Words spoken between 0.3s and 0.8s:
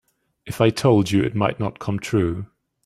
If I